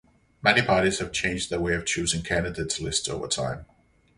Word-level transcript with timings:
Many 0.41 0.63
parties 0.63 0.97
have 0.97 1.11
changed 1.11 1.51
their 1.51 1.59
way 1.59 1.75
of 1.75 1.85
choosing 1.85 2.23
candidate 2.23 2.79
lists 2.79 3.07
over 3.07 3.27
time. 3.27 3.67